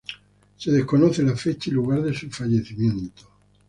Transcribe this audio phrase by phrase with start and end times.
[0.57, 3.29] Se desconoce la fecha y lugar de su fallecimiento.